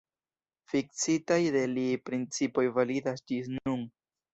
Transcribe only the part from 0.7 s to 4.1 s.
Fiksitaj de li principoj validas ĝis nun.